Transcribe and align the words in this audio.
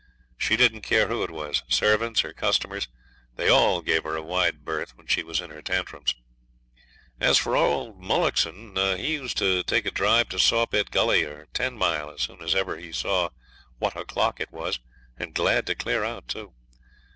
She 0.35 0.57
didn't 0.57 0.81
care 0.81 1.09
who 1.09 1.21
it 1.21 1.29
was 1.29 1.61
servants 1.67 2.25
or 2.25 2.33
customers, 2.33 2.87
they 3.35 3.49
all 3.49 3.83
gave 3.83 4.03
her 4.03 4.15
a 4.15 4.21
wide 4.23 4.65
berth 4.65 4.97
when 4.97 5.05
she 5.05 5.21
was 5.21 5.39
in 5.39 5.51
her 5.51 5.61
tantrums. 5.61 6.15
As 7.19 7.37
for 7.37 7.55
old 7.55 8.01
Mullockson, 8.01 8.75
he 8.97 9.11
used 9.13 9.37
to 9.37 9.61
take 9.61 9.85
a 9.85 9.91
drive 9.91 10.29
to 10.29 10.39
Sawpit 10.39 10.89
Gully 10.89 11.23
or 11.23 11.45
Ten 11.53 11.77
Mile 11.77 12.09
as 12.09 12.21
soon 12.21 12.41
as 12.41 12.55
ever 12.55 12.77
he 12.77 12.91
saw 12.91 13.29
what 13.77 13.95
o'clock 13.95 14.39
it 14.39 14.51
was 14.51 14.79
and 15.19 15.35
glad 15.35 15.67
to 15.67 15.75
clear 15.75 16.03
out, 16.03 16.27
too. 16.27 16.51